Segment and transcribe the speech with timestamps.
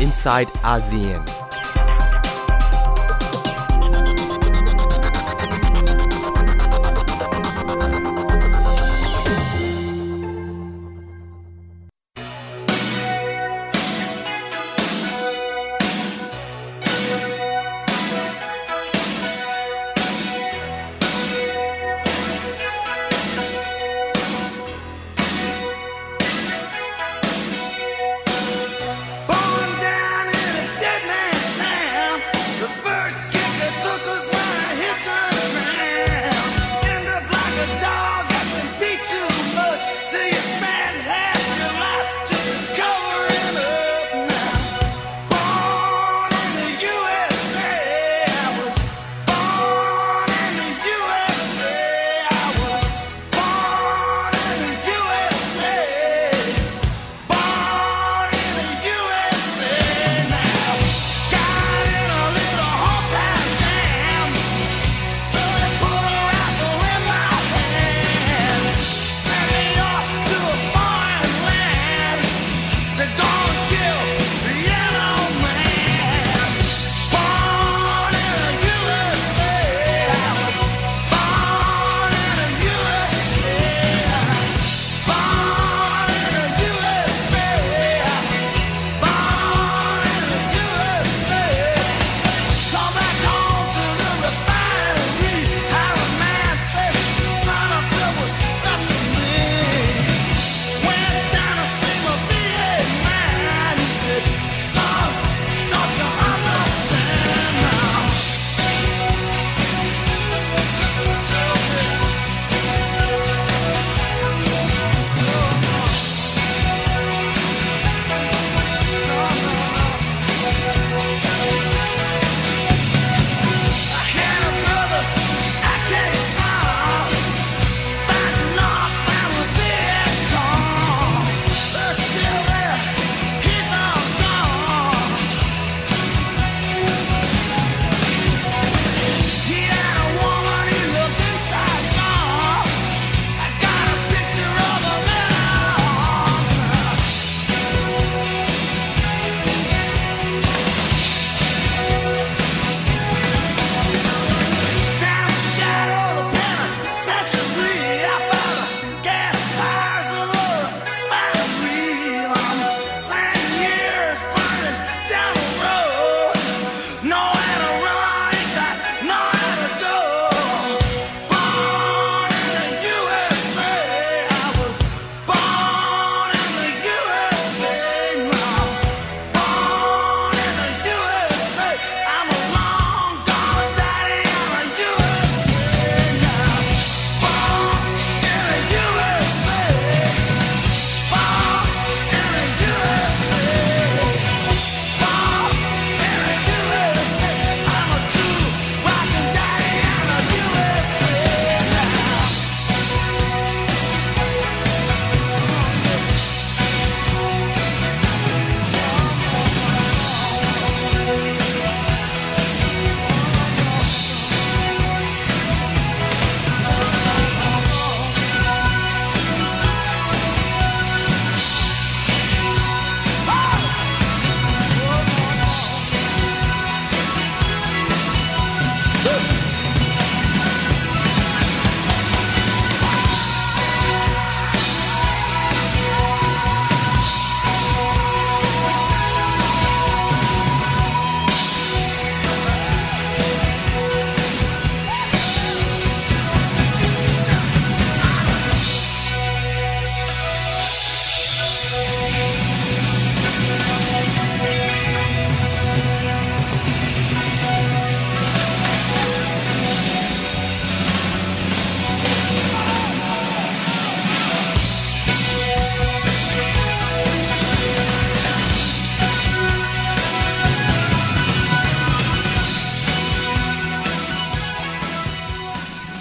[0.00, 1.39] inside ASEAN.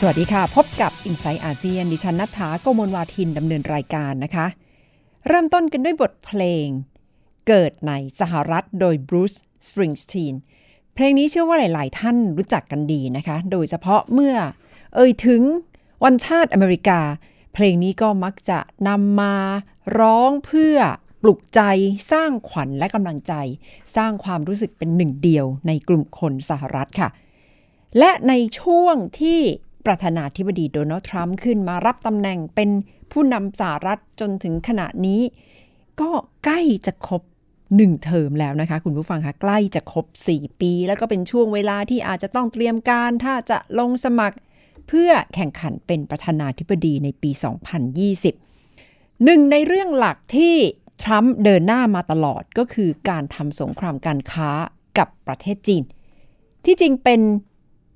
[0.02, 4.48] สวัสดีค่ะ พบกับ i n s i ซต์อาเซียนดิฉันนัฐาโกมลวาทินดำเนินรายการนะคะ
[5.28, 6.68] เริ่มต้นกันด้วยบทเพลง
[7.48, 9.34] เกิดในสหรัฐโดยบรูซ
[9.68, 10.34] สปริงสตีน
[10.94, 14.36] เพลงนี้เชื่อว่าหลาย ๆ ท่านรู้จักกันดีนะคะ โดยเฉพาะเมื่อ
[14.96, 15.42] เอ่ยถึง
[16.04, 17.00] วันชาติอเมริกา
[17.54, 19.36] เพลงนี้ก็มักจะนำมา
[20.00, 20.78] ร้องเพื่อ
[21.22, 21.62] ปลุกใจ
[22.12, 23.34] สร้างขวัญและกำลังใจ
[23.96, 27.10] สร้างความรู้สึกเป็นหนึ่งเดียวในกลุ่มคนสหรัฐค่ะ
[27.98, 29.42] และในช่วงที่
[29.86, 32.70] ประธานาธิบดีโดนัลด์ทรัมป์ขึ้นมารับตำแหน่งเป็น
[33.12, 35.22] ผู้นำสหรัฐจนถึงขณะนี้
[36.02, 36.12] ก็
[36.46, 37.22] ใกล้จะครบ
[37.76, 44.38] หนึ่งเทอมแล้วนะคะ คุณผู้ฟังคะใกล้จะครบ 4 ปี แล้วก็เป็นช่วงเวลาที่อาจจะต้องเตรียมการ ถ้าจะลงสมัคร
[44.88, 47.32] เพื่อแข่งขันเป็นประธานาธิบดีในปี
[48.48, 50.56] 2020 หนึ่งในเรื่องหลักที่
[51.04, 54.50] ทรัมป์เดินหน้ามาตลอดก็คือการทำสงครามการค้า
[54.98, 55.84] กับประเทศจีน
[56.66, 57.22] ที่จริงเป็น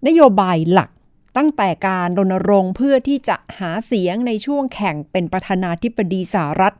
[0.08, 0.90] นโยบายหลัก
[1.38, 6.76] ตั้งแต่การรณรงค์เพื่อที่จะหาเสียงในช่วงแข่งเป็นประธานาธิบดีสหรัฐ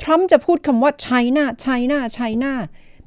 [0.00, 2.52] ทรัมป์จะพูดคำว่า China China China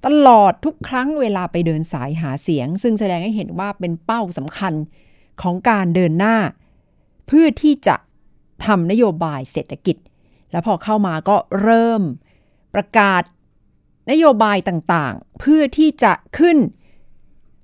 [0.06, 4.74] ตลอดทุกครั้งเวลาไปเดินสายหาเสียง ซึ่งแสดงให้เห็นว่าเป็นเป้าสำคัญ
[5.42, 6.38] ของการเดินหน้า
[7.28, 7.96] เพื่อที่จะ
[8.66, 9.98] ทำนโยบายเศรษฐกิจ
[10.52, 12.02] แล้วพอเข้ามาก็เริ่ม
[12.76, 13.24] ประกาศ
[14.12, 16.58] นโยบายต่างๆ เพื่อที่จะขึ้น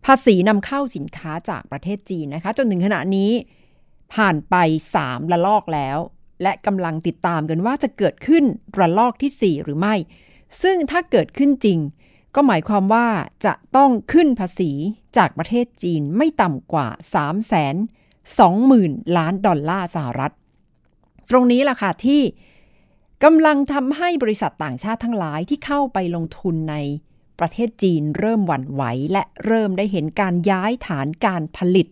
[0.08, 3.32] ภาษีนำเข้าสินค้าจากประเทศจีนนะคะ จนถึงขณะนี้
[4.14, 4.56] ผ่านไป
[4.96, 5.98] 3 ระลอกแล้ว
[6.42, 8.44] และกำลังติดตามกันว่าจะเกิดขึ้น
[8.80, 9.96] ระลอกที่ 4 หรือไม่
[10.62, 11.80] ซึ่งถ้าเกิดขึ้นจริง
[12.36, 13.08] ก็หมายความว่า
[13.46, 14.72] จะต้องขึ้นภาษี
[15.18, 17.24] จากประเทศจีนไม่ต่ำกว่า 3 2
[17.54, 17.74] 0
[18.38, 20.34] 0 0 0 ล้านดอลลาร์สหรัฐ
[21.30, 22.22] ตรงนี้ล่ะค่ะที่
[23.24, 26.76] กำลังทำให้บริษัทต่างชาติทั้งหลายที่เข้าไปลงทุนใน
[27.40, 31.88] ประเทศจีนเริ่มหวั่นไหว และเริ่มได้เห็นการย้ายฐานการผลิต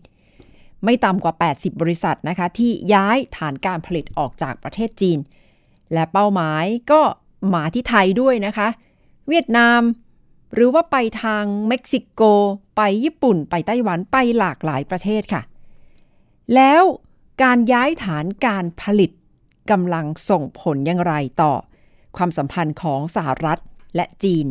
[0.84, 5.20] ไม่ต่ำกว่า 80 บริษัทนะคะ ที่ย้ายฐานการผลิตออกจากประเทศจีน
[5.94, 7.02] และเป้าหมายก็
[7.54, 8.68] มาที่ไทยด้วยนะคะ
[9.28, 9.82] เวียดนาม
[10.54, 12.22] หรือว่าไปทางเม็กซิโก
[12.78, 15.42] ไปญี่ปุ่น ไปไต้หวันไปหลากหลายประเทศค่ะ
[16.56, 16.84] แล้ว
[17.44, 19.12] การย้ายฐานการผลิต
[19.72, 21.54] กำลังส่งผลอย่างไรต่อ
[22.18, 23.60] ความสัมพันธ์ของสหรัฐ
[23.96, 24.46] และจีน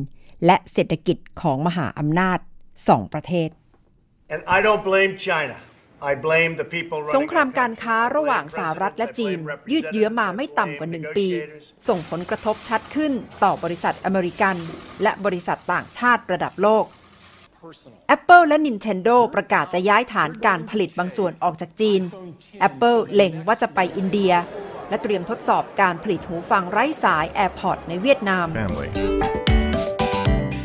[0.46, 2.38] และเศรษฐกิจของมหาอำนาจ
[2.88, 3.50] สองประเทศ
[4.35, 5.56] And I don't blame China.
[6.11, 9.38] I blame the people ส running งครามการค้าระหว่างสหรัฐและจีน
[9.73, 11.26] ยืดเยื้อมาไม่ต่ำกว่าหนึ่งปี
[11.88, 13.12] ส่งผลกระทบชัดขึ้น
[13.44, 14.56] ต่อบริษัทอเมริกัน
[15.02, 16.85] และบริษัทต่างชาติระดับโลก
[18.17, 22.00] Apple และ Nintendo ประกาศจะย้ายฐานการผลิตบางส่วนออกจากจีน
[22.69, 24.32] Apple เล็งว่าจะไปอินเดีย
[24.88, 29.34] และเตรียมทดสอบการผลิตหูฟังไร้สาย AirPod ในเวียดนาม family.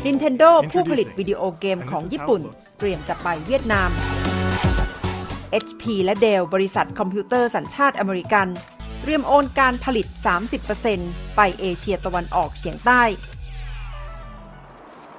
[0.06, 2.42] Nintendo ผู้ผลิตวิดีโอเกมของญี่ปุ่น
[2.78, 3.90] เตรียมจะไปเวียดนาม
[5.64, 8.48] HP และ Dell บริษัทคอมพิวเตอร์สัญชาติอเมริกัน
[9.00, 10.06] เตรียมโอนการผลิต
[10.72, 13.02] 30%ไปเอเชียตะวันออกเฉียงใต้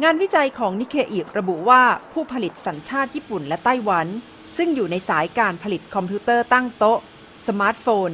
[0.04, 1.83] งานวิจัยของนิเคอิระบุว่า
[2.13, 4.07] ผู้ผลิตสัญชาติญี่ปุ่นและไต้หวัน
[4.57, 7.00] ซึ่งอยู่ในสายการผลิตคอมพิวเตอร์ตั้งโต๊ะ
[7.48, 8.12] สมาร์ทโฟน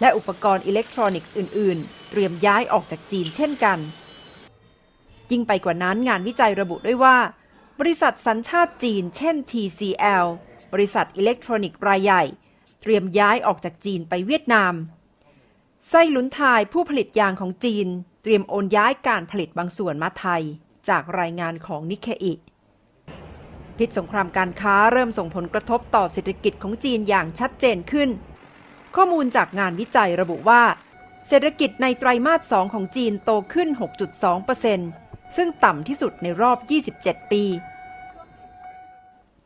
[0.00, 3.78] และอุปกรณ์อิเล็กทรอนิกส์อื่น ๆ เตรียมย้ายออกจากจีนเช่นกัน
[5.30, 7.16] ยิ่งไปกว่านั้นงานวิจัยระบุด้วยว่า
[7.80, 10.26] บริษัทสัญชาติจีน เช่น TCL
[10.72, 12.22] บริษัทอิเล็กทรอนิกส์รายใหญ่
[12.82, 14.74] เตรียมย้ายออกจากจีนไปเวียดนาม
[15.88, 17.86] Sailun Tire ผู้ผลิตยางของจีน
[18.22, 20.42] เตรียมโอนย้ายการผลิตบางส่วนมาไทย
[20.88, 22.32] จากรายงานของนิเคอิ
[23.78, 28.08] พิษสงครามการค้าเริ่มส่งผลกระทบต่อเศรษฐกิจของจีนอย่างชัดเจนขึ้น
[28.96, 30.62] ข้อมูลจากงานวิจัยระบุว่า
[31.28, 34.99] เศรษฐกิจในไตรมาส 2 ของจีนโตขึ้น 6.2%
[35.36, 36.58] ซึ่งต่ำที่สุดในรอบ
[36.96, 37.44] 27 ปี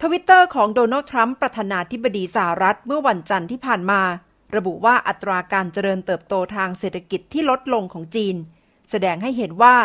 [0.02, 4.02] ทวิตเตอร์ของโดนัลด์ทรัมป์ประธานาธิบดีสหรัฐเมื่อวันจันทร์ที่ผ่านมา
[4.56, 8.36] ระบุว่าอัตราการเจริญเติบโตทางเศรษฐกิจที่ลดลงของจีน
[8.90, 9.76] แสดงให้เห็นว่า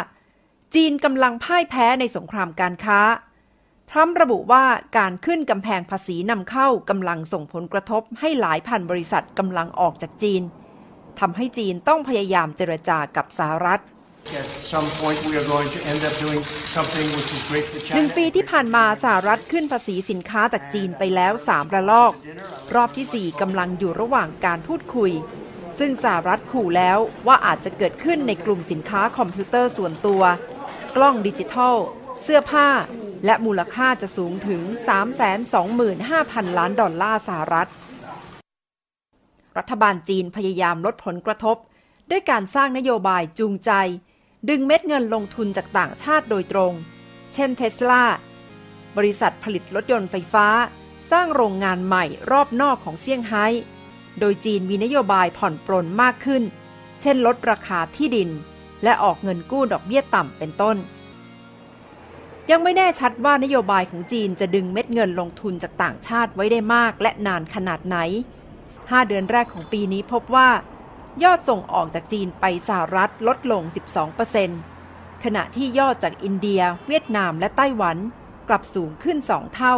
[0.75, 3.00] จีนกำลังพ่ายแพ้ในสงครามการค้า
[3.89, 4.65] ทรัมป์ระบุว่า
[4.98, 10.41] การขึ้นกำแพงภาษีนำเข้ากำลังส่งผลกระทบให้หลายพันบริษัทกำลังออกจากจีน
[11.20, 13.82] ทำให้จีนต้องพยายามเจรจากับสหรัฐ
[17.95, 22.13] หนึ่งปีที่ผ่านมาสหรัฐขึ้นภาษีสินค้าจากจีนไปแล้ว 3 ระลอก
[22.75, 25.12] รอบทีสี่4กำลังอยู่ระหว่างการพูดคุย
[25.79, 30.21] ซึ่งสหรัฐขู่แล้วว่าอาจจะเกิดขึ้นในกลุ่มสินค้าคอมพิวเตอร์ส่วนตัว
[30.95, 31.75] กล้องดิจิทัล
[32.24, 32.67] เสื้อผ้า
[33.25, 34.62] และมูลค่าจะสูงถึง
[35.79, 37.69] 325,000 ล้านดอลลาร์สหรัฐ
[39.57, 41.57] รัฐบาลจีนพยายามลดผลกระทบ
[42.09, 43.71] ด้วยการสร้างนโยบายจูงใจ
[44.48, 46.74] ดึงเม็ดเงินลงทุนจากต่างชาติโดยตรง
[47.34, 48.03] เช่นเทสลา
[48.98, 50.48] บริษัทผลิตรถยนต์ไฟฟ้า
[51.12, 53.46] สร้างโรงงานใหม่รอบนอกของเซี่ยงไฮ้
[54.19, 56.43] โดยจีนมีนโยบายผ่อนปรนมากขึ้น
[57.01, 58.29] เช่นลดราคาที่ดิน
[58.84, 60.77] และออกเงินกู้ดอกเบี้ยต่ำเป็นต้น
[62.51, 67.98] ยังไม่แน่ชัดว่านโยบายของจีนจะดึงเม็ดเงินลงทุนจากต่างชาติไว้ได้มากและนานขนาดไหน
[68.69, 70.50] 5 เดือนแรกของปีนี้พบว่า
[71.23, 73.63] ยอดส่งออกจากจีนไปสหรัฐลดลง
[74.43, 77.97] 12%ขณะที่ยอดจากอินเดีย เวียดนามและไต้หวัน
[78.49, 79.75] กลับสูงขึ้นสองเท่า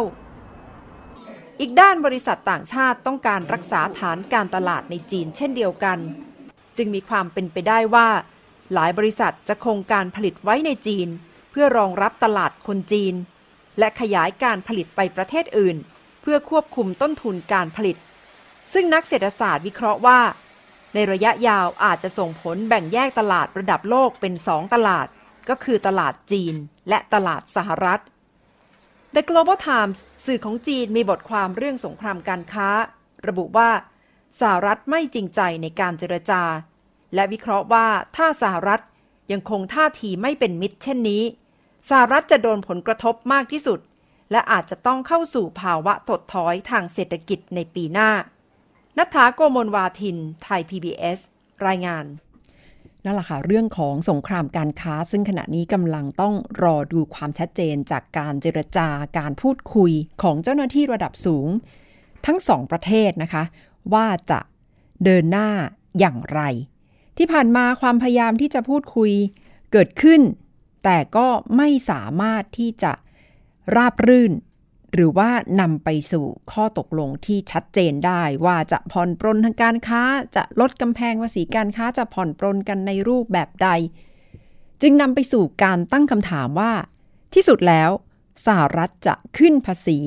[1.60, 5.98] อีกด้านบริษัทต่างชาติต้องการรักษาฐานการตลาดในจีนเช่นเดียวกัน
[6.76, 8.08] จึงมีความเป็นไปได้ว่า
[8.72, 11.08] หลายบริษัทจะคงการผลิตไว้ในจีน
[11.50, 13.14] เพื่อรองรับตลาดคนจีน
[13.78, 15.76] และขยายการผลิตไปประเทศอื่น
[16.22, 17.96] เพื่อควบคุมต้นทุนการผลิต
[18.72, 20.20] ซึ่งนักเศรษฐศาสตร์วิเคราะห์ว่า
[20.94, 25.06] ในระยะยาวอาจจะส่งผลแบ่งแยกตลาดระดับโลกเป็นสองตลาด
[25.48, 26.54] ก็คือตลาดจีน
[26.88, 28.00] และตลาดสหรัฐ
[29.14, 32.68] The Global Times สื่อของจีนมีบทความเรื่องสงครามการค้า
[33.26, 33.70] ระบุว่า
[34.40, 36.42] สหรัฐไม่จริงใจในการเจรจา
[37.14, 38.80] และวิเคราะห์ว่าถ้าสหรัฐ
[39.32, 41.22] ยังคงท่าทีไม่เป็นมิตร เช่นนี้
[41.90, 43.80] สหรัฐจะโดนผลกระทบมากที่สุด
[44.30, 48.10] และอาจจะต้องเข้าสู่ภาวะถดถอยทางเศรษฐกิจในปีหน้า
[48.98, 51.18] นัฐาโกมลวาทิน ไทย PBS
[51.66, 52.04] รายงาน
[53.04, 61.48] นั่นแหละค่ะ เรื่องของสงครามการค้า ซึ่งขณะนี้กำลังต้องรอดูความชัดเจนจากการเจรจาการพูดคุยของเจ้าหน้าที่ระดับสูง
[62.26, 63.42] ทั้งสองประเทศนะคะ
[63.94, 64.40] ว่าจะ
[65.04, 65.48] เดินหน้า
[65.98, 66.40] อย่างไร
[67.18, 69.12] ที่ผ่านมาความพยายามที่จะพูดคุย
[69.72, 70.20] เกิดขึ้น
[70.84, 72.92] แต่ก็ไม่สามารถที่จะ
[73.76, 74.32] ราบรื่น
[74.94, 75.30] หรือว่า
[75.60, 80.02] นำไปสู่ข้อตกลงที่ชัดเจนได้ว่าจะผ่อนปรนทางการค้า
[80.36, 83.68] จะลดกำแพงภาษีการค้าจะผ่อนปรนกันในรูปแบบใด
[84.82, 86.72] จึงนำไปสู่การตั้งคำถามว่า
[87.34, 87.90] ที่สุดแล้ว
[88.46, 89.98] สหรัฐจะขึ้นภาษี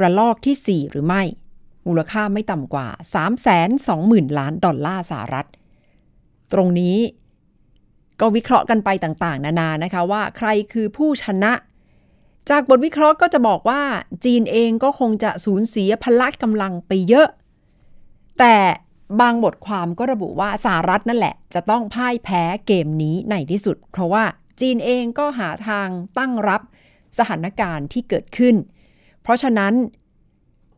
[0.00, 1.22] ระลอกที่ 4 หรือไม่
[1.86, 2.88] มูลค่าไม่ต่ำกว่า
[3.64, 5.46] 320,000 ล้านดอลลาร์สหรัฐ
[6.52, 6.98] ตรงนี้
[8.20, 11.52] ก็วิเคราะห์กันไปต่างๆ นานานะคะว่าใครคือผู้ชนะ
[12.50, 13.82] จากบทวิเคราะห์ก็จะบอกว่า
[14.24, 17.28] จีนเองก็คงจะสูญเสียพละกำลังไปเยอะ
[18.38, 18.56] แต่
[19.20, 24.24] บางบทความก็ระบุว่าสหรัฐนั่นแหละ จะต้องพ่ายแพ้เกมนี้ในที่สุด เพราะว่า
[24.60, 25.88] จีนเองก็หาทาง
[26.18, 26.62] ตั้งรับ
[27.18, 28.54] สถานการณ์ที่เกิดขึ้น
[29.22, 29.74] เพราะฉะนั้น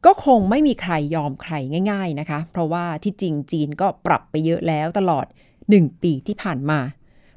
[0.07, 1.53] ก็คงไม่มีใครยอมใคร
[1.91, 5.27] ง่าย ๆนะคะ เพราะว่าที่จริงจีนก็ปรับไปเยอะแล้วตลอด
[5.65, 6.81] 1 ปีที่ผ่านมา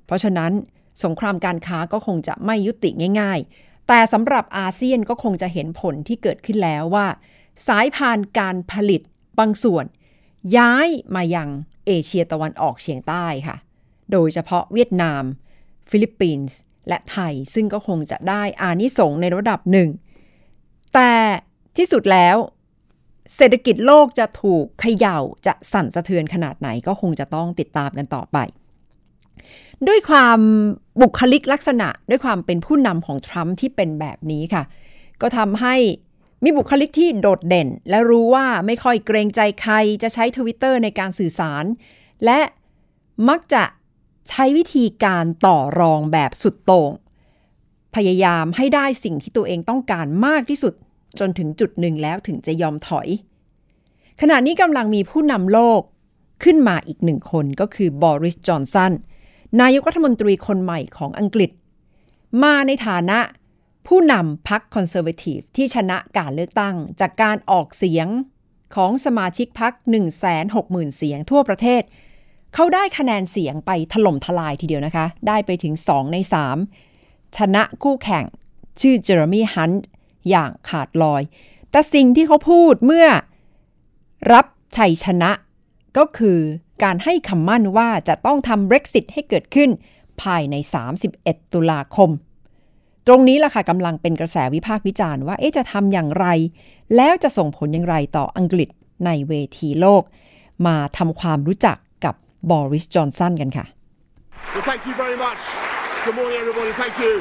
[0.06, 0.52] เพราะฉะนั้น
[1.04, 2.90] สงครามการค้าก็คงจะไม่ยุติ
[3.22, 7.08] ง่ายๆ แต่สำหรับอาเซียนก็คงจะเห็นผลที่เกิดขึ้นแล้วว่า
[7.68, 9.02] สายพานการผลิต
[9.40, 9.86] บางส่วน
[10.58, 11.50] ย้ายมายัง
[11.88, 13.58] เอเชียตะวันออกเฉียงใต้ค่ะ
[14.12, 15.24] โดยเฉพาะเวียดนาม
[15.90, 19.90] ฟิลิปปินส์และไทยซึ่งก็คงจะได้อานิสงส์ในระดับหนึ่ง
[20.94, 21.14] แต่
[21.78, 22.38] ที่สุดแล้ว
[23.36, 28.38] เศรษฐกิจโลกจะถูกเขย่าจะสั่นสะเทือนขนาดไหนก็คงจะต้องติดตามกันต่อไป
[29.88, 30.40] ด้วยความ
[31.02, 34.64] บุคลิกลักษณะด้วยความเป็นผู้นำของทรัมป์ที่เป็นแบบนี้ค่ะ
[35.22, 35.76] ก็ทำให้
[36.44, 39.74] มีบุคลิกที่โดดเด่น และรู้ว่าไม่ค่อยเกรงใจใคร
[40.04, 41.66] จะใช้ทวิตเตอร์ในการสื่อสาร
[42.26, 42.40] และ
[43.30, 43.64] มักจะ
[44.30, 46.92] ใช้วิธีการต่อรองแบบสุดโต่ง
[47.96, 50.74] พยายามให้ได้สิ่งที่ตัวเองต้องการมากที่สุด
[51.20, 53.08] จนถึงจุดหนึ่งแล้วถึงจะยอมถอย
[54.22, 55.82] ขณะนี้กำลังมีผู้นำโลก
[56.44, 58.94] ขึ้นมาอีกหนึ่งคนก็คือบอริส จอนสัน
[59.62, 61.52] นายกรัฐมนตรีคนใหม่ของอังกฤษ
[62.44, 63.20] มาในฐานะ
[63.88, 68.08] ผู้นำพรรคคอนเซอร์เวทีฟที่ชนะการเลือกตั้ง จากการออกเสียง
[68.76, 69.74] ของสมาชิกพรรค
[70.36, 71.82] 160,000 เสียงทั่วประเทศ
[72.54, 76.18] เขาได้คะแนนเสียงไปถล่มทลายทีเดียวนะคะ ได้ไปถึง 2 ใน
[76.78, 78.26] 3 ชนะคู่แข่ง
[78.82, 79.88] ชื่อเจอร์มี่ฮันต์
[80.30, 81.22] อย่างขาดลอย
[81.72, 83.08] แต่สิ่งที่เขาพูดเมื่อ
[84.34, 84.46] รับ
[84.78, 85.32] ชัยชนะ
[85.98, 86.40] ก็คือ
[86.84, 89.70] การให้คำมั่นว่าจะต้องทำ Brexit ให้เกิดขึ้น
[90.22, 90.56] ภายใน
[91.04, 92.10] 31 ตุลาคม
[93.08, 96.26] ตรงนี้ล่ะค่ะกำลังเป็นกระแสวิพากษ์วิจารณ์ว่าเอ๊ะจะทำอย่างไร
[96.96, 98.70] แล้วจะส่งผลอย่างไรต่ออังกฤษ
[99.06, 100.04] ในเวทีโลก
[100.68, 102.16] มาทำความรู้จักกับ
[102.50, 103.66] บอริสจอห์นสันกันค่ะ
[104.54, 105.42] Well, thank you very much.
[106.06, 106.72] Good morning, everybody.
[106.82, 107.14] Thank you.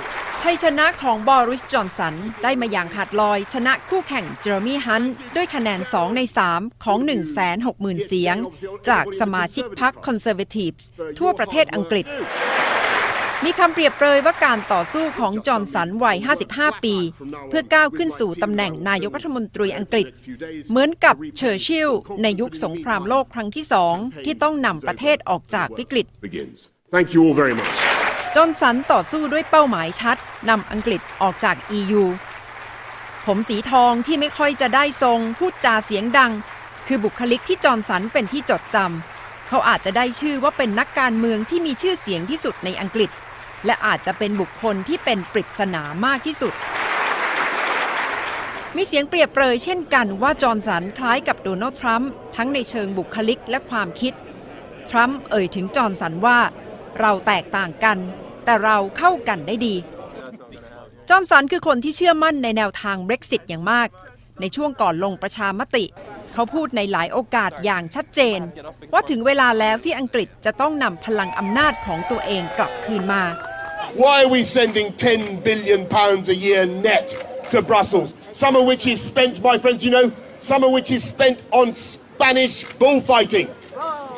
[0.43, 5.05] ชัยชนะของบอริสจอห์นสัน ได้มาอย่างขาดลอย ชนะคู่แข่งเจเรมี ฮันต์
[5.37, 6.21] ด้วยคะแนน 2 ใน
[6.53, 6.99] 3 ของ
[7.53, 8.37] 160,000 เสียง
[8.89, 10.73] จากสมาชิกพรรคคอนเซอร์เวทีฟ
[11.19, 12.07] ทั่วประเทศอังกฤษ
[13.45, 16.19] มีคำเปรียบเปรยว่าการต่อสู้ของจอห์นสันวัย
[16.51, 16.97] 55 ปี
[17.49, 20.07] เพื่อก้าวขึ้นสู่ตำแหน่งนายกรัฐมนตรีอังกฤษ
[20.71, 21.91] เหมือนกับเชอร์ชิล
[22.23, 26.07] ในยุคสงครามโลกครั้งที่สองที่ต้องนำประเทศออกจากวิกฤต
[26.95, 28.12] Thank you all very much.
[28.37, 30.17] จอห์นสันต่อสู้ด้วยเป้าหมายชัด
[30.49, 32.05] นำอังกฤษออกจาก EU
[33.27, 36.33] ผมสีทองที่ไม่ค่อยจะได้ทรง พูดจาเสียงดัง
[36.87, 43.11] คือบุคลิกที่จอห์นสันเป็นที่จดจำเขาอาจจะได้ชื่อว่าเป็นนักการเมืองที่มีชื่อเสียงที่สุดในอังกฤษ
[43.67, 46.55] และอาจจะเป็นบุคคลที่เป็นปริศนามากที่สุด
[48.77, 54.13] มีเสียงเปรียบเปรยเช่นกันว่าจอห์นสันคล้ายกับโดนัลด์ทรัมป์ทั้งในเชิงบุคลิกและความคิด
[54.91, 56.39] ทรัมป์เอ่ยถึงจอห์นสันว่า
[57.01, 57.99] เราแตกต่างกัน
[58.45, 59.75] แต่เราเข้ากันได้ดี
[61.09, 63.89] จอห์นสันคือคนที่เชื่อมั่นในแนวทาง Brexit อย่างมาก
[64.41, 65.85] ในช่วงก่อนลงประชามติ
[66.35, 68.41] เขาพูดในหลายโอกาสอย่างชัดเจน
[68.93, 73.25] ว่าถึงเวลาแล้วที่อังกฤษจะต้องนำพลังอำนาจของตัวเองกลับคืนมา
[74.03, 77.07] Why are we sending 10 billion pounds a year net
[77.53, 78.09] to Brussels?
[78.43, 80.07] Some of which is spent, my friends, you know,
[80.41, 83.49] some of which is spent on Spanish bullfighting.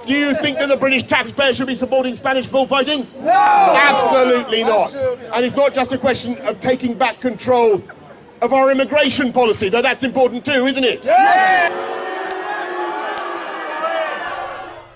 [0.07, 3.01] Do you think that the British taxpayer should be supporting Spanish bullfighting?
[3.23, 3.75] No!
[3.91, 4.95] Absolutely not.
[5.35, 7.83] And it's not just a question of taking back control
[8.43, 11.01] of our immigration policy, though that's important too, isn't it?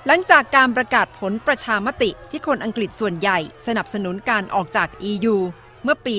[0.07, 5.37] หลังจากการประกาศผลประชามติที่คนอังกฤษส่วนใหญ่สนับสนุนการออกจาก EU
[5.85, 6.15] เมื่อปี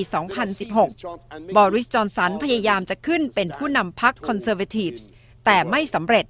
[0.76, 4.90] 2016 บอริส จอนสันพยายามจะขึ้นเป็นผู้นำพรรคคอนเซอร์เวทีฟ
[5.44, 6.24] แต่ไม่สำเร็จ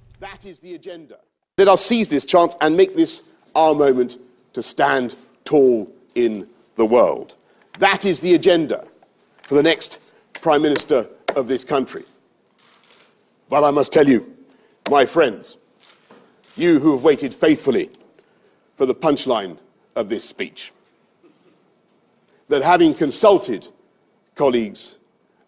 [1.59, 3.23] Let us seize this chance and make this
[3.54, 4.19] our moment
[4.54, 7.35] to stand tall in the world.
[7.78, 8.87] That is the agenda
[9.42, 9.99] for the next
[10.40, 12.04] Prime Minister of this country.
[13.49, 14.35] But I must tell you,
[14.90, 15.57] my friends,
[16.57, 17.90] you who have waited faithfully
[18.76, 19.59] for the punchline
[19.97, 20.73] of this speech,
[22.49, 23.69] that having consulted
[24.35, 24.99] colleagues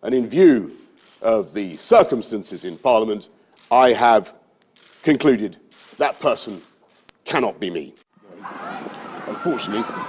[0.03, 0.77] and in view
[1.23, 3.29] of the circumstances in Parliament,
[3.71, 4.35] I have
[5.03, 5.57] concluded
[5.99, 6.63] that person
[7.25, 7.85] cannot be me.
[9.33, 10.05] Unfortunately,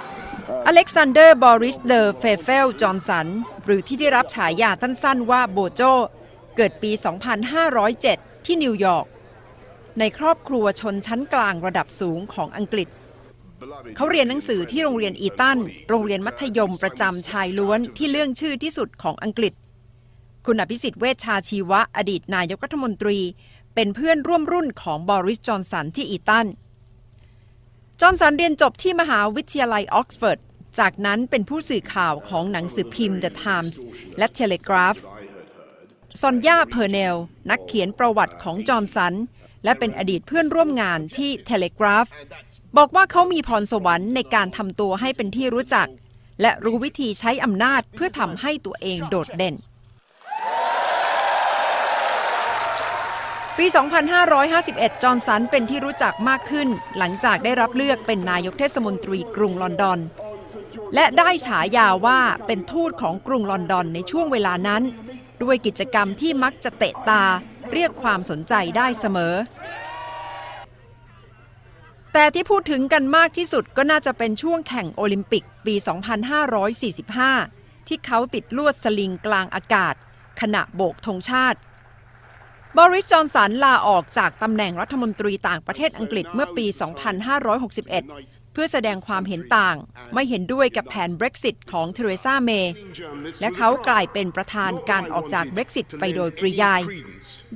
[0.68, 3.26] อเล็กซานเดอร์บอริสเดอเฟเฟลจอห์นสัน
[3.64, 5.82] หรือที่ได้รับฉายาสั้นๆว่าโบโจ
[6.56, 6.90] เกิดปี
[7.68, 9.06] 2507 ที่นิวยอร์ก
[9.98, 12.88] ในครอบครัวชนชั้นกลางระดับสูงของอังกฤษ
[13.96, 19.52] เขาเรียนหนังสือที่โรงเรียนอีตัน โรงเรียนมัธยมประจำชายล้วนที่เลื่องชื่อที่สุดของอังกฤษ
[20.46, 23.18] คุณอภิสิทธิ์เวชชาชีวะอดีตนายกรัฐมนตรี
[23.74, 26.46] เป็นเพื่อนร่วมรุ่นของบอริส จอห์นสันที่อีตัน
[28.00, 30.38] จอห์นสันเรียนจบที่มหาวิทยาลัยออกซฟอร์ด
[30.78, 33.76] จากนั้นเป็นผู้สื่อข่าวของหนังสือพิมพ์ The Times
[34.18, 34.98] และ Telegraph
[36.20, 37.14] ซอนยาเพอร์เนล
[37.50, 39.14] นักเขียนประวัติของจอห์นสัน
[39.64, 42.08] และเป็นอดีตเพื่อนร่วมงานที่ Telegraph
[42.76, 45.88] บอกว่าเขามีพรสวรรค์ในการทำตัวให้เป็นที่รู้จัก
[46.40, 49.56] และรู้วิธีใช้อำนาจเพื่อทำให้ตัวเองโดดเด่น
[53.58, 53.66] ปี
[54.34, 59.98] 2551 จอห์นสันเป็นที่รู้จักมากขึ้น หลังจากได้รับเลือกเป็นนายกเทศมนตรีกรุงลอนดอน
[60.94, 64.82] และได้ฉายาว่าเป็นทูตของกรุงลอนดอนในช่วงเวลานั้น
[65.42, 67.22] ด้วยกิจกรรมที่มักจะเตะตา
[67.72, 69.34] เรียกความสนใจได้เสมอ
[72.12, 75.74] แต่ที่พูดถึงกันมากที่สุดก็น่าจะเป็นช่วงแข่งโอลิมปิกปี
[76.60, 79.94] 2545 ที่เขาติดลวดสลิงกลางอากาศ
[80.40, 81.58] ขณะโบกธงชาติ
[82.78, 86.66] บริสจอนสันลาออกจากตำแหน่งรัฐมนตรีต่างประเทศอังกฤษเมื่อปี
[87.60, 89.76] 2561 เพื่อแสดงความเห็นต่าง
[90.14, 92.74] ไม่เห็นด้วยกับแผน Brexit ของเทเรซาเมย์
[93.40, 96.80] และเขากลายเป็นประธานการออกจาก Brexit ไปโดยปริยาย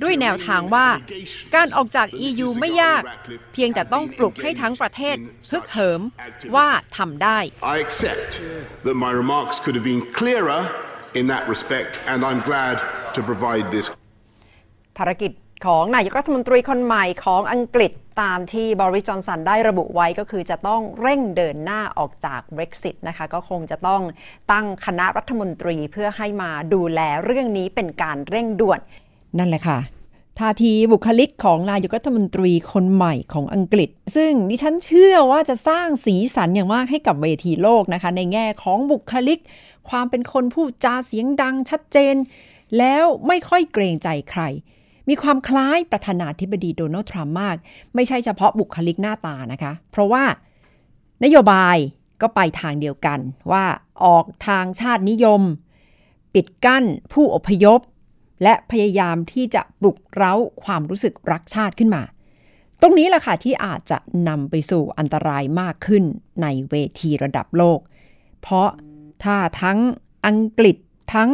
[0.01, 0.87] ด้วยแนวทางว่า
[1.55, 3.03] การออกจาก EU ไม่ยาก
[3.53, 5.17] เพียงแต่ต้องปลุกให้ทั้งประเทศ
[5.51, 6.01] ฮึกเหิม
[6.55, 7.39] ว่าทำได้
[7.73, 8.29] I accept
[8.85, 10.61] that my remarks could have been clearer
[11.19, 12.75] in that respect, and I'm glad
[13.15, 13.87] to provide this
[14.99, 15.31] ภารกิจ
[15.65, 24.01] ของนายกรัฐมนตรีคนใหม่ของอังกฤษตามที่บริจอนสันได้ระบุไว้ก็คือจะต้องเร่งเดินหน้าออกจาก Brexit นะคะ ก็คงจะต้อง
[24.51, 28.79] ตั้งคณะรัฐมนตรีเพื่อให้มาดูแลเรื่องนี้เป็นการเร่งด่วน
[29.37, 29.79] นั่นแหละค่ะ
[30.39, 39.39] ท่าทีบุคลิกของนายกรัฐมนตรีคนใหม่ของอังกฤษ ซึ่งดิฉันเชื่อว่าจะสร้างสีสันอย่างมากให้กับเวทีโลกนะคะ ในแง่ของบุคลิก
[39.89, 42.15] ความเป็นคนพูดจาเสียงดังชัดเจน
[42.77, 44.43] แล้วไม่ค่อยเกรงใจใคร
[45.09, 47.55] มีความคล้ายประธานาธิบดีโดนัลด์ทรัมป์มาก
[47.95, 50.23] ไม่ใช่เฉพาะบุคลิกหน้าตานะคะ เพราะว่า
[51.23, 51.77] นโยบาย
[52.21, 53.19] ก็ไปทางเดียวกัน
[53.51, 53.65] ว่า
[54.03, 55.41] ออกทางชาตินิยม
[56.33, 57.79] ปิดกั้นผู้อพยพ
[58.43, 62.03] และพยายามที่จะปลุกเร้าความรู้สึกรักชาติขึ้นมา
[62.81, 66.03] ตรงนี้แหละค่ะที่อาจจะนำไปสู่อันตรายมากขึ้น
[66.41, 67.79] ในเวทีระดับโลก
[68.41, 68.69] เพราะ
[69.23, 69.79] ถ้าทั้ง
[70.25, 70.77] อังกฤษ
[71.13, 71.29] ทั้ง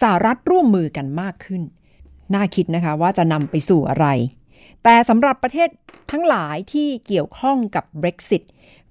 [0.00, 1.62] สหรัฐร่วมมือกันมากขึ้น
[2.34, 4.06] น่าคิดนะคะว่าจะนำไปสู่อะไร
[4.84, 5.68] แต่สำหรับประเทศ
[6.12, 8.42] ทั้งหลายที่เกี่ยวข้องกับ Brexit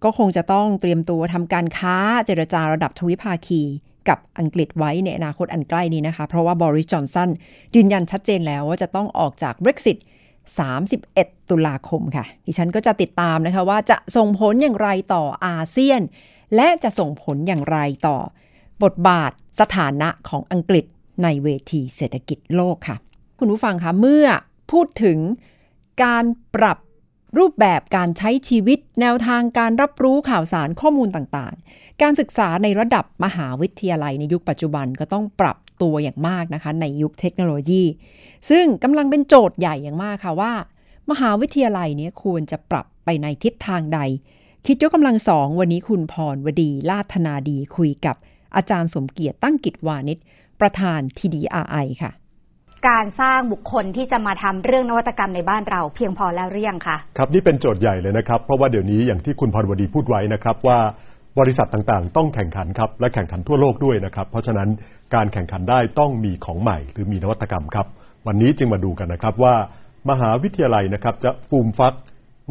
[0.04, 3.62] ก็คงจะต้องเตรียมตัวทำการค้าเจรจาระดับทวิภาคี
[4.10, 7.30] กับอังกฤษไว้ในอนาคตอันใกล้นี้นะคะ เพราะว่าบริสจอนสัน
[7.76, 9.98] ยืนยันชัดเจนแล้วว่าจะต้องออกจาก Brexit
[10.78, 16.02] 31 ตุลาคมค่ะ ดิฉันก็จะติดตามนะคะว่าจะส่งผลอย่างไรต่ออาเซียน
[16.56, 18.18] และจะส่งผลอย่างไรต่อ
[18.84, 20.86] บทบาทสถานะของอังกฤษ
[21.24, 22.98] ในเวทีเศรษฐกิจโลกค่ะ
[23.40, 24.26] คุณผู้ฟังคะเมื่อ
[24.72, 25.18] พูดถึง
[26.04, 26.26] การ
[26.56, 26.78] ปรับ
[27.38, 37.84] รูปแบบการใช้ชีวิต แนวทางการรับรู้ข่าวสารข้อมูลต่างๆ การศึกษาในระดับมหาวิทยาลัยในยุคปัจจุบันก็ต้องปรับตัวอย่างมากนะคะ ในยุคเทคโนโลยี
[38.50, 40.54] ซึ่งกำลังเป็นโจทย์ใหญ่อย่างมากค่ะว่า
[41.12, 44.00] มหาวิทยาลัยนี้ควรจะปรับไปในทิศทางใด
[44.66, 48.16] คิดยกกำลังสองวันนี้คุณพรวดีลาธนาดีคุยกับ
[48.56, 50.18] อาจารย์สมเกียรติตั้งกิจวานิช
[50.62, 52.12] ประธาน TDRI ค่ะ
[52.88, 60.80] การสร้างบุคคลที่จะมาทำเรื่องนวัตกรรมในบ้านเรา เพียงพอแล้วหรือยังคะครับนี่เป็นโจทย์ใหญ่เลยนะครับ เพราะว่าเดี๋ยวนี้อย่างที่คุณพรวดีพูดไว้นะครับว่า
[61.40, 64.70] บริษัทต่างๆ ต้องแข่งขันครับและแข่งขันทั่วโลกด้วยนะครับ เพราะฉะนั้น
[65.16, 67.88] การแข่งขันได้ต้องมีของใหม่ หรือมีนวัตกรรมครับ
[68.28, 69.54] วันนี้จึงมาดูกันนะครับว่า
[70.10, 71.94] มหาวิทยาลัยนะครับจะฟูมฟัก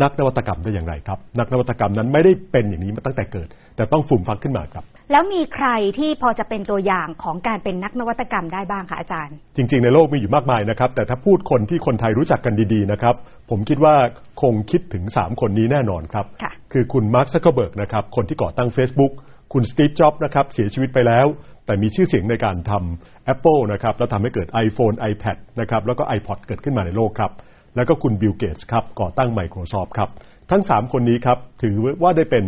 [0.02, 5.68] นักนวัตกรรมได้อย่างไรครับ นักนวัตกรรมนั้นไม่ได้เป็นอย่างนี้มาตั้งแต่เกิด แต่ต้องฟูมฟักขึ้นมาครับ แล้วมีใคร
[5.98, 13.14] ที่พอจะเป็นตัวอย่างของการเป็นนักนวัตกรรมได้บ้างคะอาจารย์ จริง ๆ ในโลกมีอยู่มากมายนะครับ แต่ถ้าพูดคนที่คนไทยรู้จักกันดีๆนะครับ
[13.50, 13.94] ผมคิดว่า
[14.42, 19.12] คงคิดถึง 3 คนนี้แน่นอนครับค่ะคือคุณมาร์คซักเคอร์เบิร์กนะครับ คนที่ก่อตั้ง Facebook
[19.52, 21.26] คุณสตีฟ จ็อบส์นะครับ เสียชีวิตไปแล้ว
[21.66, 27.32] แต่มีชื่อเสียงในการทำ Apple นะครับ แล้วทำให้เกิด iPhone iPad นะครับ แล้วก็ iPod เกิดขึ้นมาในโลกครับ
[27.76, 30.10] แล้วก็คุณบิลเกตส์ครับ ก่อตั้ง Microsoft ครับ
[30.50, 32.44] ทั้ง 3 คนนี้ครับ ถือว่าได้เป็น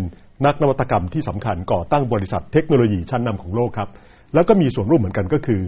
[0.46, 3.88] นักนวัตกรรมที่สำคัญก่อตั้งบริษัทเทคโนโลยีชั้นนำของโลกครับ
[4.34, 5.62] แล้วก็มีส่วนร่วมเหมือนกันก็คือ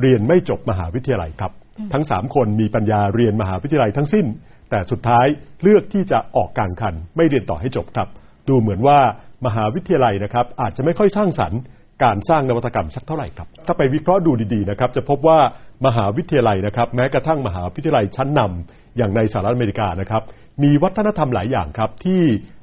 [0.00, 1.52] เรียนไม่จบมหาวิทยาลัยครับ
[1.92, 4.26] ทั้ง 3 คนมีปัญญาเรียนมหาวิทยาลัยทั้งสิ้น
[4.70, 5.26] แต่สุดท้าย
[5.62, 8.08] เลือกที่จะออกกลางคัน ไม่เรียนต่อให้จบครับ
[8.48, 8.98] ดูเหมือนว่า
[9.46, 11.60] มหาวิทยาลัยนะครับอาจจะไม่ค่อยสร้างสรรค์
[12.04, 15.38] การสร้างนวัตกรรมสักเท่าไหร่ครับ ถ้าไปวิเคราะห์ดูดีๆนะครับ จะพบว่า
[15.86, 20.22] มหาวิทยาลัยนะครับ แม้กระทั่งมหาวิทยาลัยชั้นนำอย่างในสหรัฐอเมริกานะครับ
[20.62, 22.22] มีวัฒนธรรมหลายอย่างครับที่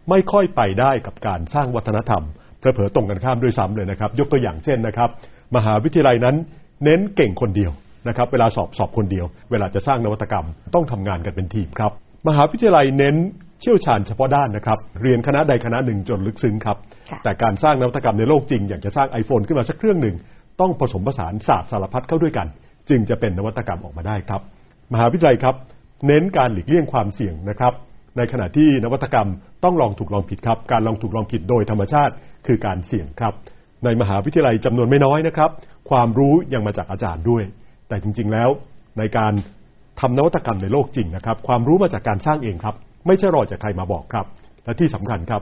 [0.10, 2.24] ไม่ค่อยไปได้กับการสร้างวัฒนธรรม
[2.60, 5.10] เผลอๆตรงกันข้ามด้วยซ้ำเลยนะครับ ยกตัวอย่างเช่นนะครับ
[5.56, 6.36] มหาวิทยาลัยนั้น
[6.84, 7.72] เน้นเก่งคนเดียว
[8.08, 11.92] นะครับ เวลาสอบสอบคนเดียว เวลาจะสร้างนวัตกรรม ต้องทำงานกันเป็นทีมครับ
[12.28, 13.16] มหาวิทยาลัยเน้น
[13.62, 16.78] เชี่ยวชาญเฉพาะด้านนะครับ เรียนคณะใดคณะหนึ่งจนลึกซึ้งครับ
[17.10, 20.16] ค่ะแต่การสร้างนวัตกรรมในโลกจริง อย่างจะสร้าง iPhone ขึ้นมาสักเครื่องหนึ่ง
[20.62, 22.48] ต้องผสมผสานศาสตร์สารพัดเข้าด้วยกัน
[22.90, 24.42] จึงจะเป็นนวัตกรรมออกมาได้ครับ
[24.94, 25.56] มหาวิทยาลัยครับ
[26.08, 27.74] เน้นการหลีกเลี่ยงความเสี่ยงนะครับ
[28.18, 29.30] ในขณะที่นวัตกรรม
[29.64, 32.14] ต้องลองถูกลองผิดครับ การลองถูกลองผิดโดยธรรมชาติ
[32.48, 33.34] คือการเสี่ยงครับ
[33.86, 35.50] ในมหาวิทยาลัยจำนวนไม่น้อยนะครับ
[35.90, 37.44] ความรู้ยังมาจากอาจารย์ด้วย
[37.88, 38.50] แต่จริง ๆ แล้ว
[39.00, 39.34] ในการ
[40.00, 42.76] ทำนวัตกรรมในโลกจริงนะครับ ความรู้มาจากการสร้างเองครับ
[43.08, 44.26] ไม่ใช่รอจากใครมาบอกครับ
[44.64, 45.42] และที่สำคัญครับ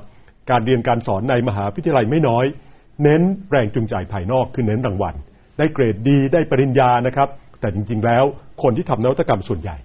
[0.49, 2.45] การเรียนการสอนในมหาวิทยาลัยไม่น้อย
[3.03, 5.15] เน้นแรงจูงใจภายนอกคือเน้นรางวัล
[5.57, 7.29] ได้เกรดดีได้ปริญญานะครับ
[7.59, 8.23] แต่จริง ๆ แล้ว
[8.63, 9.75] คนที่ทำนวัตกรรมส่วนใหญ่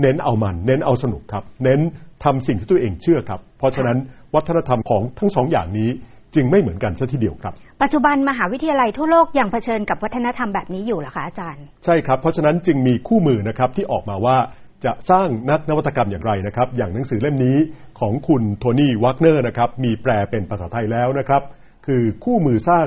[0.00, 1.80] เน้นเอามัน เน้นเอาสนุกครับ เน้น
[2.24, 3.98] ทำสิ่งที่ตัวเองเชื่อครับ เพราะฉะนั้น
[4.34, 5.90] วัฒนธรรมของทั้งสองอย่างนี้
[6.34, 14.36] จึงไม่เหมือนกันซะทีเดียวครับ ปัจจุบันมหาวิทยาลัยทั่วโลกยังเผชิญกับวัฒนธรรมแบบนี้อยู่เหรอคะอาจารย์ ใช่ครับ เพราะฉะนั้นจึงมีคู่มือนะครับที่ออกมาว่า
[14.84, 17.56] จะสร้างนักนวัตกรรมอย่างไรนะครับ อย่างหนังสือเล่มนี้
[18.00, 21.42] ของคุณโทนี่วักเนอร์นะครับมีแปลเป็นภาษาไทยแล้วนะครับ
[21.86, 22.86] คือคู่มือสร้าง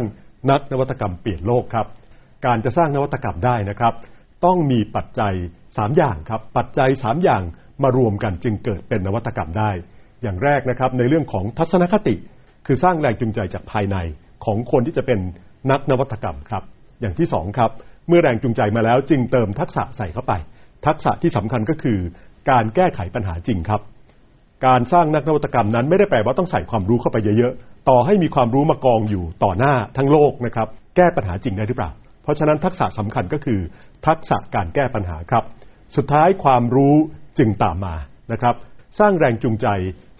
[0.51, 1.87] นักนวัตกรรมเปลี่ยนโลกครับ
[2.45, 3.93] การจะสร้างนวัตกรรมได้นะครับ
[4.45, 5.33] ต้องมีปัจจัย
[5.75, 7.43] 3 อย่างครับ ปัจจัย 3 อย่าง
[7.83, 9.71] มารวมกันจึงเกิดเป็นนวัตกรรมได้
[10.21, 12.15] อย่างแรกนะครับในเรื่องของทัศนคติ
[12.65, 13.97] คือสร้างแรงจูงใจจากภายใน
[14.45, 15.19] ของคนที่จะเป็น
[15.71, 16.63] นักนวัตกรรมครับ
[17.01, 17.71] อย่างที่สองครับ
[18.07, 20.33] เมื่อแรงจูงใจมาแล้วจึงเติมทักษะใส่เข้าไป
[20.85, 21.99] ทักษะที่สำคัญก็คือ
[22.49, 23.81] การแก้ไขปัญหาจริงครับ
[24.65, 31.91] การสร้างนักนวัตกรรมนั้นไม่ได้แปลว่าต้องใส่ความรู้เข้าไปเยอะๆ ต่อให้มีความรู้มากองอยู่ต่อหน้าทั้งโลกนะครับ แก้ปัญหาจริงได้หรือเปล่า
[32.23, 33.59] เพราะฉะนั้นทักษะสำคัญก็คือ
[34.07, 35.43] ทักษะการแก้ปัญหาครับ
[35.95, 36.95] สุดท้ายความรู้
[37.39, 37.95] จึงตามมา
[38.31, 38.55] นะครับ
[38.99, 39.67] สร้างแรงจูงใจ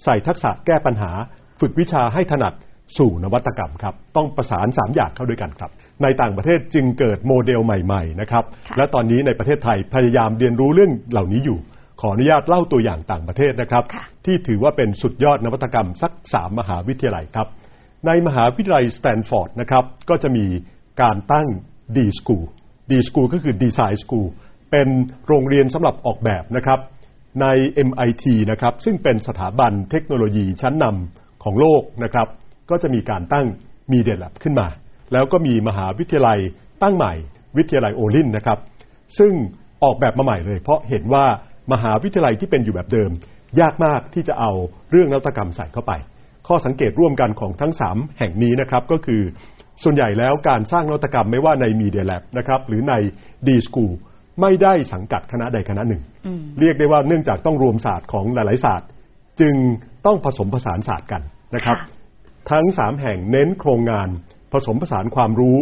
[0.04, 1.12] ใส่ทักษะแก้ปัญหา
[1.60, 2.54] ฝึกวิชาให้ถนัด
[2.98, 5.72] สู่นวัตกรรมครับต้องประสาน 3 อย่างเข้าด้วยกันครับ
[6.04, 11.60] ในต่างประเทศจึงเกิดโมเดลใหม่ๆนะครับค่ะและตอนนี้ในประเทศไทยพยายามเรียนรู้เรื่องเหล่านี้อยู่
[12.02, 17.48] ขออนุญาตเล่าตัวอย่างต่างประเทศนะครับค่ะที่ถือว่าเป็นสุดยอดนวัตกรรมสัก 3 มหาวิทยาลัยครับ
[18.08, 20.46] ในมหาวิทยาลัยสแตนฟอร์ดนะครับก็จะมี
[21.02, 21.48] การตั้ง
[21.96, 22.46] D School
[22.92, 24.28] D School ก็คือ Design School
[24.74, 24.90] เป็น
[25.28, 26.80] โรงเรียนสำหรับออกแบบนะครับ
[27.42, 27.48] ใน
[27.88, 32.28] MIT นะครับซึ่งเป็นสถาบันเทคโนโลยีชั้นนำของโลกนะครับ
[32.70, 33.46] ก็จะมีการตั้ง
[33.92, 34.68] Media Lab ขึ้นมา
[35.14, 36.40] แล้วก็มีมหาวิทยาลัย
[36.82, 37.14] ตั้งใหม่
[37.58, 38.60] วิทยาลัยโอลินนะครับ
[39.20, 39.34] ซึ่ง
[39.84, 41.26] ออกแบบมาใหม่เลย เพราะเห็นว่า
[41.74, 43.10] มหาวิทยาลัยที่เป็นอยู่แบบเดิม
[43.60, 44.52] ยากมากที่จะเอา
[44.92, 45.92] เรื่องนวัตกรรมใส่เข้าไป
[46.48, 49.22] ข้อสังเกตร่วมกันของทั้ง 3 แห่งนี้นะครับก็คือ
[49.84, 52.94] ส่วนใหญ่แล้วการสร้างนวัตกรรมไม่ว่าใน Media Lab นะครับหรือใน
[53.48, 53.94] D School
[54.42, 56.02] ไม่ได้สังกัดคณะใดคณะหนึ่ง
[56.60, 58.90] เรียกได้ว่าเนื่องจากต้องรวมศาสตร์ของหลาย ๆ ศาสตร์
[59.42, 59.56] จึง
[60.06, 61.22] ต้องผสมผสานศาสตร์กัน
[61.56, 61.88] นะครับค่ะ
[62.52, 64.08] ทั้ง 3 แห่งเน้นโครงงาน
[64.54, 65.58] ผสมผสานความรู้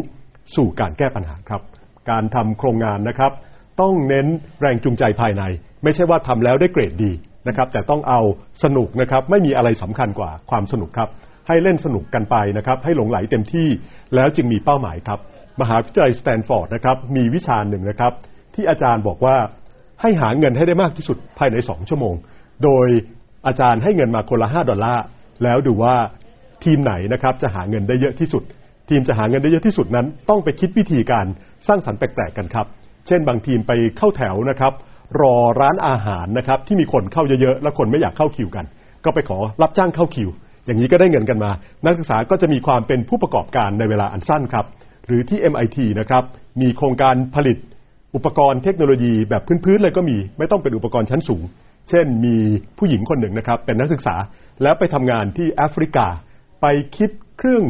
[0.55, 1.61] สู่การแก้ปัญหาครับ
[2.09, 3.31] การทำโครงงานนะครับ
[3.81, 4.27] ต้องเน้น
[4.61, 5.43] แรงจูงใจภายใน
[5.83, 7.11] ไม่ใช่ว่าทำแล้วได้เกรดดี
[7.47, 8.21] นะครับ แต่ต้องเอา
[8.63, 11.09] สนุกนะครับ ไม่มีอะไรสำคัญกว่าความสนุกครับ
[11.47, 13.67] ให้เล่นสนุกกันไปนะครับ ให้หลงไหลเต็มที่
[14.15, 15.19] แล้วจึงมีเป้าหมายครับ
[15.61, 18.13] มหาวิทยาลัยสแตนฟอร์ดนะครับมีวิชาหนึ่งนะครับ
[18.55, 19.35] ที่อาจารย์บอกว่า
[20.01, 22.15] ให้หาเงินให้ได้มากที่สุดภายใน2ชั่วโมง
[22.63, 22.87] โดย
[23.47, 25.03] อาจารย์ให้เงินมาคนละ5ดอลลาร์
[25.43, 25.95] แล้วดูว่า
[26.63, 28.43] ทีมไหนนะครับจะหาเงินได้เยอะที่สุด
[28.89, 31.25] ทีมจะหาเงินได้เยอะที่สุดนั้น ต้องไปคิดวิธีการ
[31.67, 32.65] สร้างสรรค์แปลกๆกันครับ
[33.07, 34.73] เช่น บางทีมไปเข้าแถวนะครับ
[35.21, 38.65] รอร้านอาหารนะครับที่มีคนเข้าเยอะๆและคนไม่อยากเข้าคิวกัน
[39.05, 40.29] ก็ไปขอรับจ้างเข้าคิว
[40.65, 41.51] อย่างนี้ก็ได้เงินกันมา
[41.85, 44.65] นักศึกษาก็จะมีความเป็นผู้ประกอบการในเวลาอันสั้นครับ
[45.05, 46.23] หรือที่ MIT นะครับ
[46.61, 47.57] มีโครงการผลิต
[48.15, 51.43] อุปกรณ์เทคโนโลยีแบบพื้นๆเลยก็มี ไม่ต้องเป็นอุปกรณ์ชั้นสูง
[51.89, 52.35] เช่นมี
[52.77, 54.15] ผู้หญิงคนหนึ่งนะครับ เป็นนักศึกษา
[54.63, 56.07] แล้วไปทำงานที่แอฟริกา
[56.61, 56.65] ไป
[56.97, 57.63] คิดเครื่อง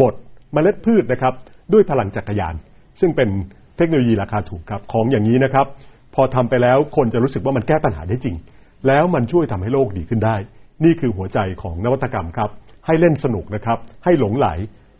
[0.00, 0.14] บด
[0.52, 1.34] เมล็ดพืชนะครับ
[1.72, 2.54] ด้วยพลังจักรยาน
[3.00, 3.28] ซึ่งเป็น
[3.76, 5.66] เทคโนโลยีราคาถูกครับของอย่างนี้นะครับ
[6.14, 8.36] พอทำไปแล้วคนจะรู้สึกว่ามันแก้ปัญหาได้จริง
[8.86, 10.36] แล้วมันช่วยทำให้โลกดีขึ้นได้
[10.84, 12.50] นี่คือหัวใจของนวัตกรรมครับ
[12.86, 14.48] ให้เล่นสนุกนะครับ ให้หลงไหล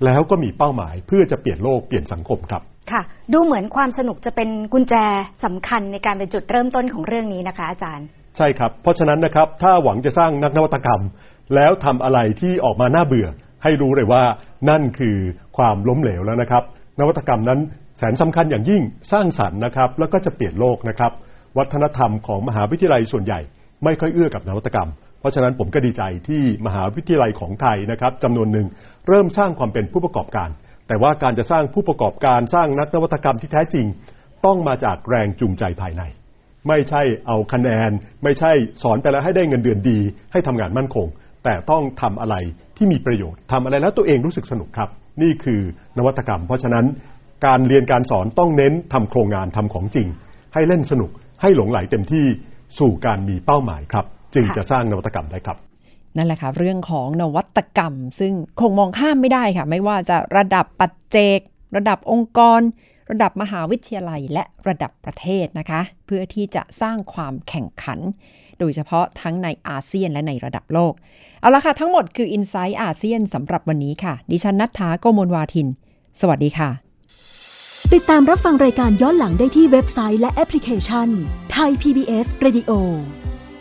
[0.04, 4.94] แล้วก็มีเป้าหมายเพื่อจะเปลี่ยนโลกเปลี่ยนสังคมครับค่ะ ดูเหมือนความสนุกจะเป็นกุญแจ
[5.44, 11.02] สำคัญในการเป็นจุดเริ่มต้นของเรื่องนี้นะคะ อาจารย์ ใช่ครับ เพราะฉะนั้นนะครับ ถ้าหวังจะสร้างนักนวัตกรรม
[11.54, 13.28] แล้วทำอะไรที่ออกมาน่าเบื่อ
[13.62, 14.22] ให้รู้เลยว่า
[14.70, 15.16] นั่นคือ
[15.56, 16.62] ความล้มเหลวแล้วนะครับ
[17.00, 17.60] นวัตกรรมนั้น
[17.98, 21.12] แสนสำคัญอย่างยิ่งสร้างสรรค์นะครับ แล้วก็จะเปลี่ยนโลกนะครับ
[21.58, 23.40] วัฒนธรรมของมหาวิทยาลัยส่วนใหญ่
[23.84, 24.88] ไม่ค่อยเอื้อกับนวัตกรรม
[25.20, 28.66] เพราะฉะนั้นผมก็ดีใจที่มหาวิทยาลัยของไทยนะครับจำนวนหนึ่ง
[29.08, 30.48] เริ่มสร้างความเป็นผู้ประกอบการ
[30.88, 33.86] แต่ว่าการจะสร้างผู้ประกอบการสร้างนักนวัตกรรมที่แท้จริง
[34.46, 36.02] ต้องมาจากแรงจูงใจภายใน
[36.68, 37.90] ไม่ใช่เอาคะแนน
[38.24, 39.98] ไม่ใช่สอนไปแล้วให้ได้เงินเดือนดี
[40.32, 41.06] ให้ทำงานมั่นคง
[41.44, 42.36] แต่ต้องทำอะไร
[42.76, 44.88] ที่มีประโยชน์ทำอะไรแล้วตัวเองรู้สึกสนุกครับ
[45.22, 45.60] นี่คือ
[45.98, 46.84] นวัตกรรม เพราะฉะนั้น
[47.46, 50.08] การเรียนการสอนต้องเน้นทำโครงงานทำของจริง
[50.54, 51.10] ให้เล่นสนุก
[51.42, 52.26] ให้หลงไหลเต็มที่
[52.78, 55.67] สู่การมีเป้าหมายครับ จึงจะสร้างนวัตกรรมได้ครับ
[56.18, 61.38] นั่นแหละค่ะเรื่องของนวัตกรรม ซึ่งคงมองข้ามไม่ได้ค่ะ ไม่ว่าจะระดับปัจเจก
[61.76, 62.60] ระดับองค์กร
[63.10, 67.98] ระดับมหาวิทยาลัยและระดับประเทศนะคะ เพื่อที่จะสร้างความแข่งขัน
[68.58, 70.92] โดยเฉพาะทั้งในอาเซียนและในระดับโลก
[71.40, 75.68] เอาละค่ะ ทั้งหมดคือ i n s i ซต์อาเซียนสำหรับวันนี้ค่ะ ดิฉันนัทธาโกโมลวาทิน
[76.20, 76.70] สวัสดีค่ะ
[77.94, 81.08] ติดตามรับฟังรายการย้อนหลังได้ที่เว็บไซต์และแอปพลิเคชัน
[81.52, 82.72] ไทย PBS Radio